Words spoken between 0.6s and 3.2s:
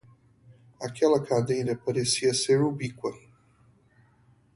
Aquela cadeira parecia ser ubíqua.